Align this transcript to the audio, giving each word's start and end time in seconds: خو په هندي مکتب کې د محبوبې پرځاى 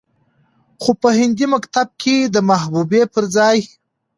خو 0.81 0.91
په 1.01 1.09
هندي 1.19 1.45
مکتب 1.53 1.87
کې 2.01 2.15
د 2.33 2.35
محبوبې 2.49 3.01
پرځاى 3.13 3.59